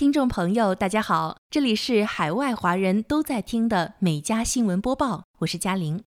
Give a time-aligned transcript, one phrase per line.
[0.00, 6.02] 听众朋友，大家好，这里是海外华人都在听的美加新闻播报，我是嘉玲。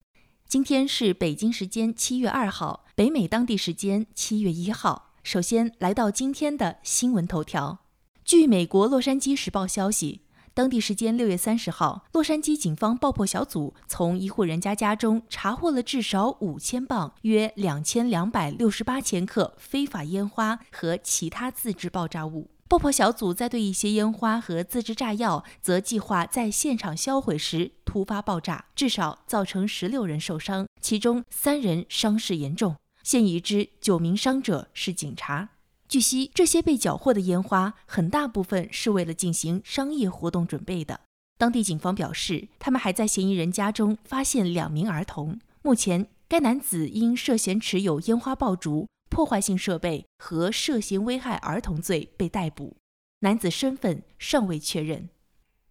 [0.47, 5.13] 今天是北京时间七月二号，北美当地时间七月一号。
[5.23, 7.79] 首先来到今天的新闻头条。
[8.23, 10.21] 据美国《洛杉矶时报》消息，
[10.59, 22.49] 当地时间六月三十号，洛杉矶警方爆破小组从一户人家家中查获了至少五千磅（约两千两百六十八千克）非法烟花和其他自制爆炸物。
[22.67, 32.75] 爆破小组在对一些烟花和自制炸药则计划在现场销毁时突发爆炸，至少造成十六人受伤，其中三人伤势严重。
[33.01, 35.51] 现已知九名伤者是警察。
[35.89, 41.01] 据悉，这些被缴获的烟花很大部分是为了进行商业活动准备的。
[41.35, 45.39] 当地警方表示，他们还在嫌疑人家中发现两名儿童。
[45.63, 48.87] 目前，该男子因涉嫌持有烟花爆竹。
[49.09, 52.77] 破坏性设备和涉嫌危害儿童罪被逮捕，
[53.21, 55.09] 男子身份尚未确认。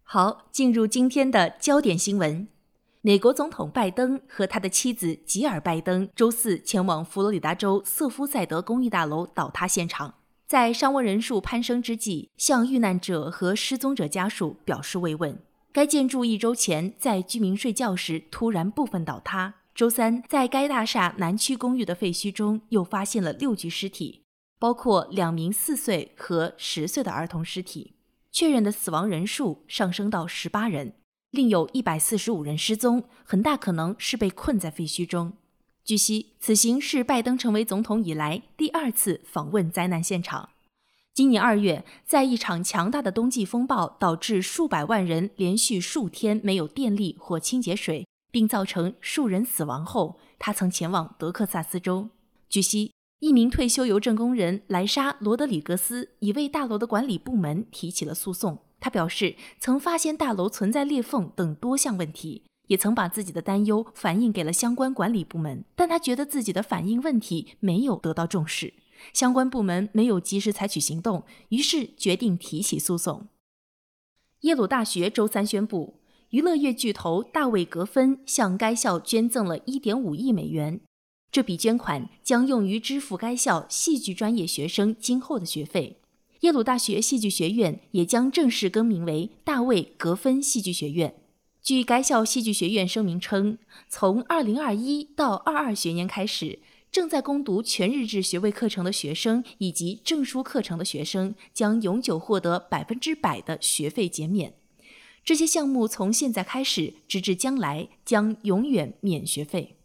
[0.03, 2.49] 好，进入今天的焦点新闻：
[3.01, 15.41] 美国总统拜登和他的妻子吉尔拜登周四前往佛罗里达州瑟夫赛德公寓大楼倒塌现场，在伤亡人数攀升之际，向遇难者和失踪者家属表示慰问。
[15.71, 19.53] 该建筑一周前在居民睡觉时突然部分倒塌。
[19.73, 24.23] 周三，在该大厦南区公寓的废墟中，又发现了六具尸体，
[24.59, 27.95] 包括两名四岁和十岁的儿童尸体。
[28.29, 30.93] 确认的死亡人数上升到十八人，
[31.31, 35.33] 另有一百四十五人失踪，很大可能是被困在废墟中。
[35.83, 40.49] 据悉，此行是拜登成为总统以来第二次访问灾难现场。
[41.13, 48.05] 今年二月，在一场强大的冬季风暴导致数百万人连续数天没有电力或清洁水。
[48.31, 52.09] 并造成数人死亡后，他曾前往德克萨斯州。
[52.47, 58.59] 据悉，一名退休邮政工人莱莎·罗德里格斯已为大楼的管理部门提起了诉讼。
[58.79, 68.73] 他表示，曾发现大楼存在裂缝等多项问题，也曾把自己的担忧反映给了相关管理部门，但他觉得自己的反映问题没有得到重视，
[69.13, 73.27] 相关部门没有及时采取行动，于是决定提起诉讼。
[74.41, 75.95] 耶鲁大学周三宣布。
[76.29, 80.79] 娱乐业巨头大卫·格芬向该校捐赠了1.5亿美元，
[81.31, 85.98] 这笔捐款将用于支付该校戏剧专业学生今后的学费。
[86.41, 91.15] 耶鲁大学戏剧学院也将正式更名为大卫·格芬戏剧学院。
[91.61, 93.57] 据该校戏剧学院声明称，
[93.89, 104.53] 从2021到22学年开始，正在攻读全日制学位课程的学生以及证书课程的学生将永久获得百分之百的学费减免。
[105.25, 109.75] 这些项目从现在开始直至将来将永远免学费。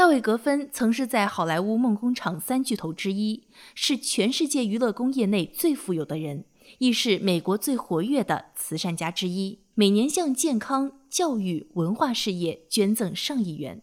[0.00, 3.44] 大卫·格芬曾是在好莱坞梦工厂三巨头之一，
[3.74, 6.46] 是全世界娱乐工业内最富有的人，
[6.78, 13.82] 亦是美国最活跃的慈善家之一，每年向健康、教育、文化事业捐赠上亿元。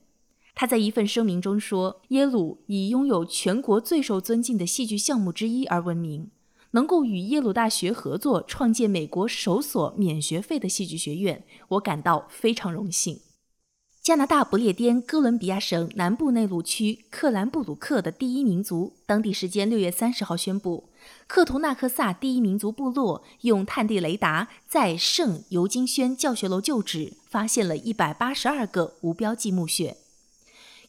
[0.55, 6.31] 他在一份声明中说：“耶鲁以拥有全国最受尊敬的戏剧项目之一而闻名。”
[6.73, 13.19] 能够与耶鲁大学合作创建美国首所免学费的戏剧学院，我感到非常荣幸。
[14.07, 20.87] 加拿大不列颠哥伦比亚省南部内陆区克兰布鲁克的第一民族，当地时间六月三十号宣布，
[21.27, 29.97] 克图纳克萨第一民族部落用探地雷达在圣尤金轩教学楼旧址发现了一百八十二个无标记墓穴。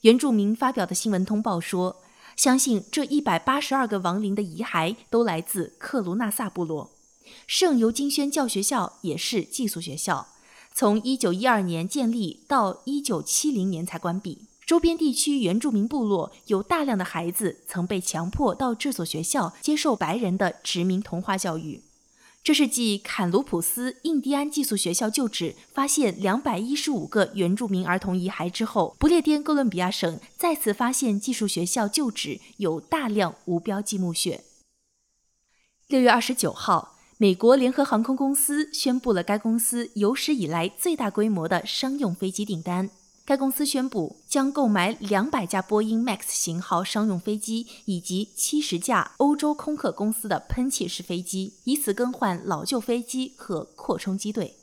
[0.02, 1.96] 原住民发表的新闻通报说。
[2.36, 6.92] 相信这一百八十二个亡灵的遗骸都来自克卢纳萨部落。
[7.48, 10.28] 圣尤金轩教学校也是寄宿学校，
[10.78, 14.46] 从一九一二年建立到一九七零年才关闭。
[14.64, 21.82] 周边地区原住民部落有大量的孩子曾被强迫到这所学校接受白人的殖民同化教育。
[22.44, 34.44] 这是继坎卢普斯印第安寄宿学校旧址发现两百一十五个原住民儿童遗骸之后，不列颠哥伦比亚省再次发现寄宿学校旧址有大量无标记墓穴。
[35.88, 42.88] 六月二十九号，美国联合航空公司宣布了该公司有史以来最大规模的商用飞机订单。
[43.24, 54.54] 该公司宣布将购买两百架波音 MAX 型号商用飞机以及七十架欧洲空客公司的喷气式飞机，以此更换老旧飞机和扩充机队。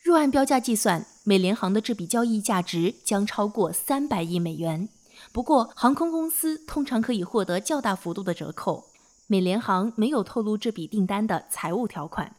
[0.00, 4.88] 若按标价计算，美联航的这笔交易价值将超过三百亿美元。
[5.32, 8.84] 不过，航空公司通常可以获得较大幅度的折扣。
[9.26, 12.36] 美联航没有透露这笔订单的财务条款。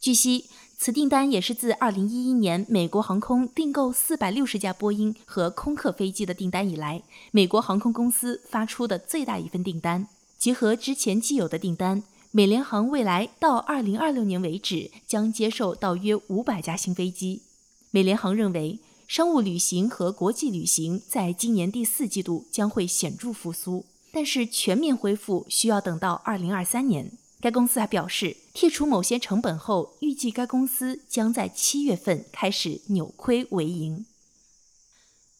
[0.00, 0.46] 据悉。
[0.82, 10.08] 此订单也是自2011年美国航空订购460架波音和空客飞机的订单以来，美国航空公司发出的最大一份订单。
[10.38, 17.42] 结合之前既有的订单，美联航未来到二零二六年为止将接受到约五百架新飞机。
[17.90, 27.12] 美联航认为，商务旅行和国际旅行在今年第四季度将会显著复苏，但是全面恢复需要等到二零二三年。
[27.40, 34.04] 该公司还表示，剔除某些成本后，预计该公司将在七月份开始扭亏为盈。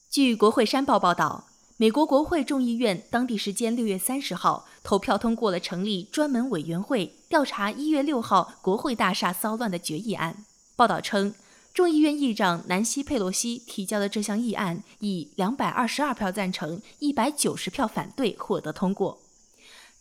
[0.09, 1.47] 据国会山报报道。
[1.77, 10.45] 美国国会众议院当地时间六月三十号投票通过了成立专门委员会调查一月六号国会大厦骚乱的决议案。
[10.75, 11.33] 报道称，
[11.73, 19.21] 众议院议长南希·佩洛西提交的这项议案以两百二十二票赞成、一百九十票反对获得通过。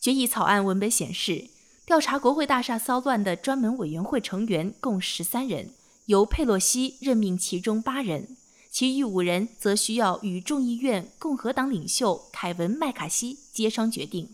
[0.00, 1.48] 决议草案文本显示，
[1.86, 5.70] 调查国会大厦骚乱的专门委员会成员共十三人，
[6.06, 8.36] 由佩洛西任命其中八人。
[8.72, 14.28] 其余五人则需要与众议院共和党领袖凯文·麦卡锡协商决定。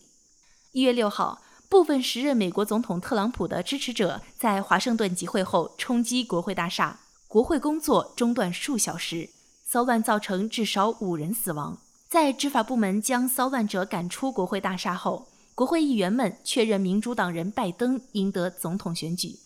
[0.73, 9.31] 一月六号，部分时任美国总统特朗普的支持者在华盛顿集会后冲击国会大厦，国会工作中断数小时，
[9.65, 11.79] 骚乱造成至少五人死亡。
[12.09, 19.41] 在执法部门将骚乱者赶出国会大厦后，国会议员们确认民主党人拜登赢得总统选举。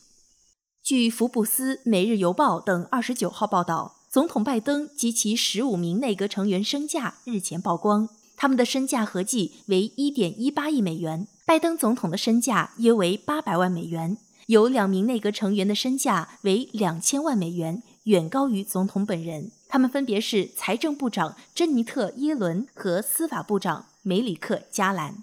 [0.82, 3.96] 据福布斯、《每日邮报》等二十九号报道。
[4.10, 11.28] 总统拜登及其十五名内阁成员身价日前曝光，他们的身价合计为一点一八亿美元。
[11.46, 14.18] 拜登总统的身价约为八百万美元，
[14.50, 19.52] 有两名内阁成员的身价为两千万美元，远高于总统本人。
[19.68, 25.22] 他们分别是财政部长珍妮特·耶伦和司法部长梅里克·加兰。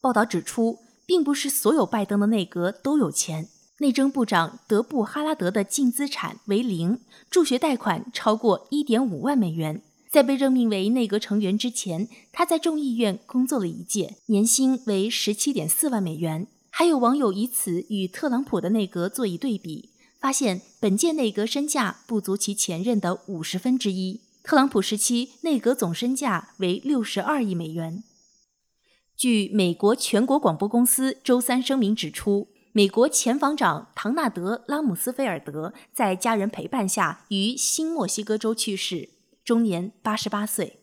[0.00, 3.46] 报道指出，并不是所有拜登的内阁都有钱。
[3.78, 6.98] 内政部长德布哈拉德的净资产为零，
[7.30, 9.80] 助学贷款超过一点五万美元。
[10.10, 16.48] 在被任命为内阁成员之前，他在众议院工作了一届，年薪为十七点四万美元。
[16.70, 24.22] 还有网友以此与特朗普的内阁做一对比，发现本届内阁身价不足其前任的五十分之一。
[24.42, 28.02] 特朗普时期内阁总身价为六十二亿美元。
[29.16, 32.48] 据美国全国广播公司周三声明指出。
[32.72, 39.08] 美国前防长唐纳德·拉姆斯菲尔德在家人陪伴下于新墨西哥州去世，
[39.44, 40.78] 终年八十八岁。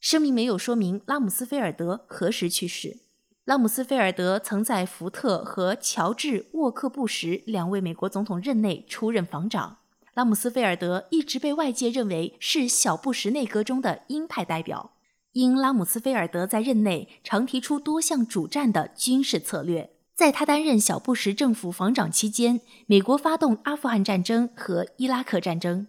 [0.00, 2.98] 声明没有说明拉姆斯菲尔德何时去世。
[3.48, 9.78] 拉姆斯菲尔德曾在福特和乔治·沃克布什两位美国总统任内出任防长。
[10.12, 14.92] 拉姆斯菲尔德一直被外界认为是小布什内阁中的鹰派代表，
[15.32, 19.94] 因拉姆斯菲尔德在任内常提出多项主战的军事策略。
[20.14, 25.86] 在他担任小布什政府防长期间，美国发动阿富汗战争和伊拉克战争。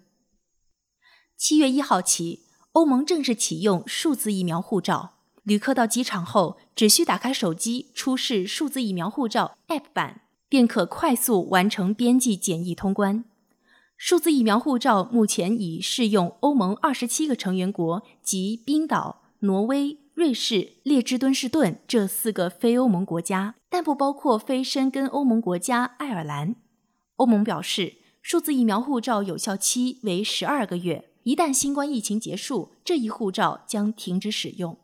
[1.36, 5.16] 七月一号起，欧盟正式启用数字疫苗护照。
[5.50, 13.26] 旅客到机场后，只需打开手机出示数字疫苗护照 App 版，便可快速完成边际检疫通关。
[13.98, 19.98] 数字疫苗护照目前已适用欧盟二十七个成员国及冰岛、挪威。
[20.14, 26.58] 瑞士、列支敦士顿这四个非欧盟国家，但不包括非申根欧盟国家爱尔兰。
[27.16, 34.78] 欧盟表示，数字疫苗护照有效期为十二个月，一旦新冠疫情结束，这一护照将停止使用。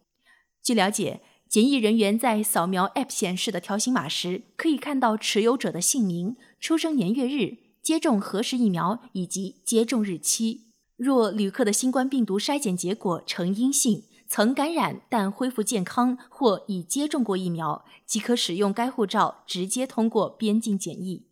[0.65, 10.61] 据了解，检疫人员在扫描 App 显示的条形码时，可以看到持有者的姓名、出生年月日、接种何时疫苗以及接种日期。
[10.97, 21.27] 若旅客的新冠病毒筛检结果呈阴性，曾感染但恢复健康或已接种过疫苗，即可使用该护照直接通过边境检疫。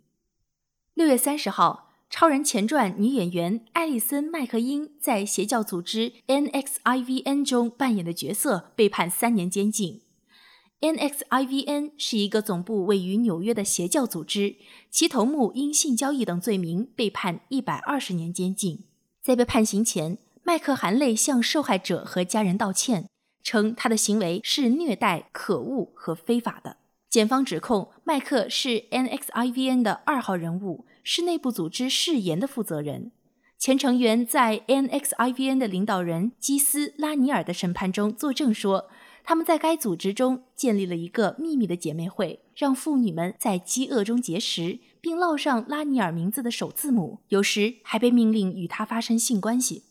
[0.93, 10.03] 六月三十号，《超人前传》女演员艾丽森·麦克因在邪教组织 NXIVN 中扮演的角色被判三年监禁。
[10.81, 14.57] NXIVN 是一个总部位于纽约的邪教组织，
[14.91, 18.83] 其头目因性交易等罪名被判一百二十年监禁。
[19.23, 20.19] 在被判刑前。
[20.43, 23.09] 麦克含泪向受害者和家人道歉，
[23.41, 26.77] 称他的行为是虐待、可恶和非法的。
[27.09, 33.11] 检方指控麦克是 NXIVN 的二号人物，是内部组织誓言的负责人。
[33.59, 38.89] 前成员在 NXIVN 的领导人基斯·拉尼尔的审判中作证说，
[39.23, 49.83] 他们在该组织中建立了一个秘密的姐妹会，让妇女们在饥饿中节食，并烙上拉尼尔名字的首字母，有时还被命令与他发生性关系。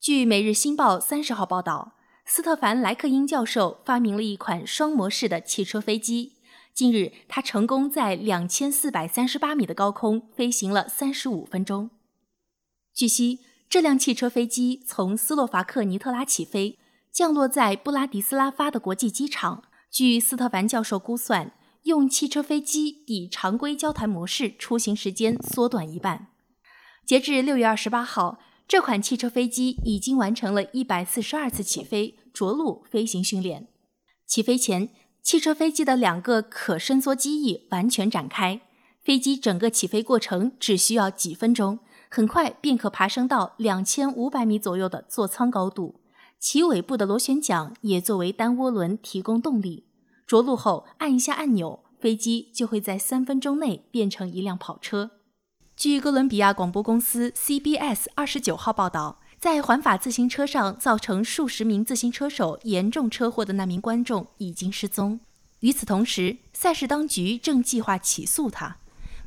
[0.00, 1.94] 据《每日新报》三十号报道，
[2.24, 6.33] 斯特凡·莱克因教授发明了一款双模式的汽车飞机。
[6.74, 11.90] 近日，他成功在两千四百三十八米的高空飞行了三十五分钟。
[12.92, 13.38] 据悉，
[13.70, 16.76] 这辆汽车飞机从斯洛伐克尼特拉起飞，
[17.12, 21.52] 降落在布拉迪斯拉发的国际机场，据斯特凡教授估算，
[21.84, 26.26] 用汽车飞机比常规交谈模式出行时间缩短一半。
[27.06, 33.68] 截至六月二十八号，这款汽车飞机已经完成了一百四十二次起飞着陆飞行训练。
[34.26, 34.88] 起飞前，
[35.24, 38.60] 汽车飞机的两个可伸缩机翼完全展开，
[39.02, 41.78] 飞机整个起飞过程只需要几分钟，
[42.10, 46.02] 很快便可爬升到两千五百米左右的座舱高度。
[46.38, 49.86] 其尾部的螺旋桨也作为单涡轮提供动力。
[50.26, 55.12] 着陆后，按一下按钮，飞机就会在三分钟内变成一辆跑车。
[55.74, 65.20] 据哥伦比亚广播公司 CBS 二十九号报道，在环法自行车上造成数十名自行车手严重车祸的那名观众已经失踪。
[65.60, 68.78] 与此同时，赛事当局正计划起诉他。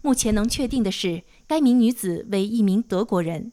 [0.01, 3.51] 目前能确定的是，该名女子为一名德国人。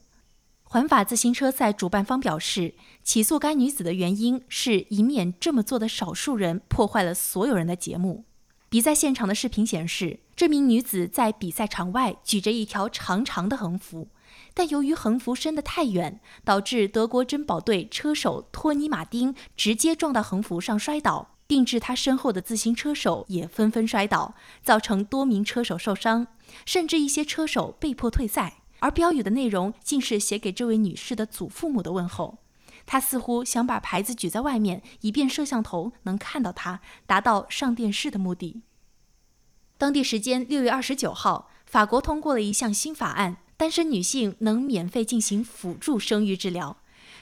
[0.62, 8.24] 环法自行车赛主办方表示，起诉该女子的原因是以免这么做的少数人破坏了所有人的节目。
[8.70, 14.08] 比赛现场的视频显示，这名女子在比赛场外举着一条长长的横幅，
[14.54, 26.28] 但由于横幅伸得太远，导致德国珍宝队车手托尼·马丁直接撞到横幅上摔倒，并致他身后的自行车手也纷纷摔倒，造成多名车手受伤，
[26.64, 28.62] 甚至一些车手被迫退赛。
[28.78, 32.38] 而标语的内容竟是写给这位女士的祖父母的问候。
[32.86, 38.60] 他似乎想把牌子举在外面，以便摄像头能看到他，达到上电视的目的。
[39.78, 46.76] 当地时间六月二十九号，法国通过了一项新法案，单身女性能免费进行辅助生育治疗。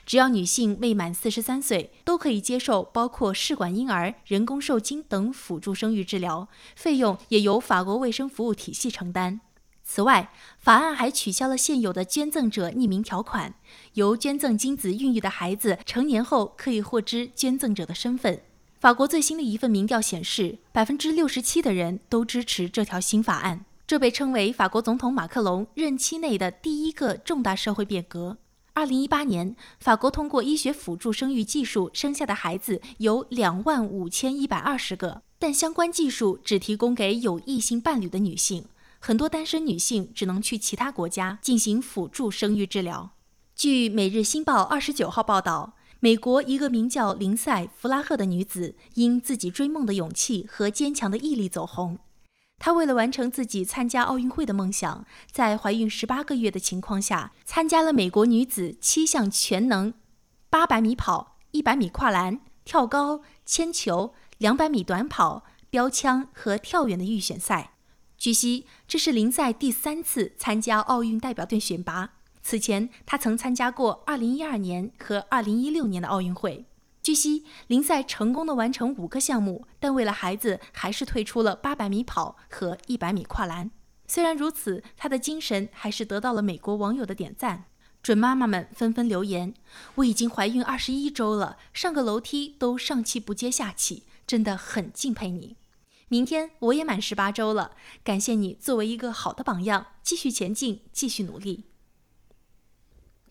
[0.05, 9.41] 只要女性未满四十三岁，都可以接受包括试管婴儿、人工受精等辅助生育治疗，费用也由法国卫生服务体系承担。
[9.85, 13.55] 此外，法案还取消了现有的捐赠者匿名条款，
[13.95, 18.43] 由捐赠精子孕育的孩子成年后可以获知捐赠者的身份。
[18.81, 28.39] 法国最新的一份民调显示，百分之六十七的人都支持这条新法案，这被称为法国总统马克龙任期内的第一个重大社会变革。
[28.75, 38.65] 二零一八年，法国通过医学辅助生育技术生下的孩子有两万五千一百二十个，但相关技术只提供给有异性伴侣的女性。
[38.99, 43.11] 很多单身女性只能去其他国家进行辅助生育治疗。
[43.55, 51.99] 据《每日新报》二十九号报道，美国一个名叫林赛·弗拉赫的女子因自己追梦的勇气和坚强的毅力走红。
[52.65, 59.93] 她为了完成自己参加奥运会的梦想，在怀孕十八个月的情况下，参加了美国女子七项全能
[60.49, 67.73] 八百米跑、一百米跨栏、跳高、铅球、两百米短跑、标枪和跳远的预选赛。
[68.17, 72.11] 据悉，这是林赛第三次参加奥运代表队选拔。
[72.45, 76.67] 此前，她曾参加过2012年和2016年的奥运会。
[77.03, 83.73] 据悉，林赛成功的完成五个项目，但为了孩子，还是退出了800米跑和100米跨栏。
[84.07, 87.65] 虽然如此，她的精神还是得到了美国网友的点赞。
[88.03, 89.55] 准妈妈们纷纷留言
[89.97, 95.57] ：“我已经怀孕21周了，上个楼梯都上气不接下气，真的很敬佩你。”
[96.09, 97.73] 明天我也满十八周了，
[98.05, 101.65] 感谢你作为一个好的榜样，继续前进，继续努力。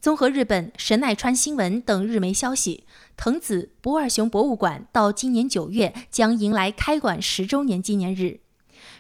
[0.01, 8.39] 综合日本神奈川新闻等日媒消息，藤子不二雄博物馆到今年九月将迎来开馆十周年纪念日。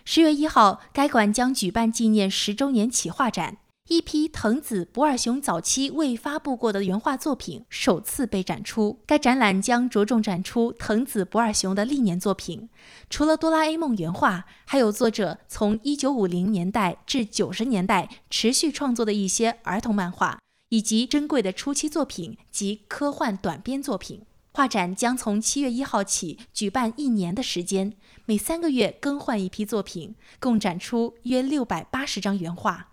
[0.05, 3.57] 十月一号，该馆将举办纪念十周年企划展。
[3.87, 8.99] 一批藤子不二雄早期未发布过的原画作品首次被展出。
[9.07, 12.69] 该展览将着重展出藤子不二雄的历年作品，
[13.09, 20.37] 除了哆啦 A 梦原画，还有作者从1950年代至90年代持续创作的一些儿童漫画，
[20.71, 24.23] 以及珍贵的初期作品及科幻短篇作品。
[24.53, 27.93] 画展将从7月1号起举办一年的时间，
[28.25, 32.89] 每三个月更换一批作品，共展出约680张原画。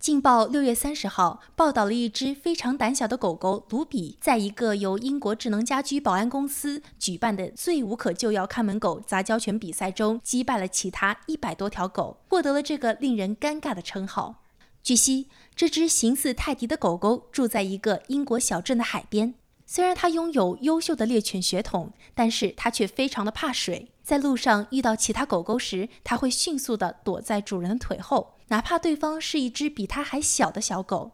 [0.00, 14.44] 镜报》六月三十号报道了一只非常胆小的狗狗卢比，在一个由英国智能家居保安公司举办的“最无可救药看门狗”杂交犬比赛中，击败了其他一百多条狗，获得了这个令人尴尬的称号。
[14.88, 19.34] 据悉，这只形似泰迪的狗狗住在一个英国小镇的海边。
[19.66, 23.90] 虽然它拥有优秀的猎犬血统，但是它却非常的怕水。
[24.02, 31.10] 在路上遇到其他狗狗时，它会迅速地躲在主人的腿后，哪怕对方是一只比它还小的小狗。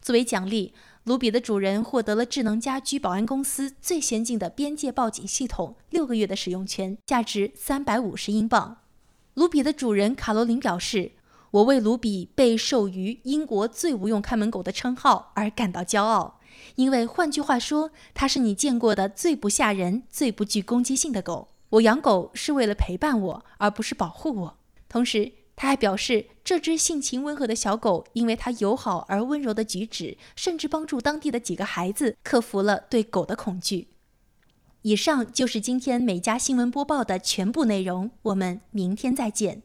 [0.00, 0.72] 作为奖励，
[1.04, 8.78] 卢比的主人获得了智能家居保安公司最先进的边界报警系统六个月的使用权，价值三百五十英镑。
[9.34, 11.12] 卢比的主人卡罗琳表示
[11.52, 16.40] ：“我为卢比被授予英国最无用看门狗的称号而感到骄傲。”
[16.76, 21.48] 因为换句话说，它是你见过的最不吓人、最不具攻击性的狗。
[21.70, 24.58] 我养狗是为了陪伴我，而不是保护我。
[24.88, 33.88] 同时，他还表示，这只性情温和的小狗，因为它友好而温柔的举止，甚至帮助当地的几个孩子克服了对狗的恐惧。
[34.82, 39.62] 以上就是今天美家新闻播报的全部内容，我们明天再见。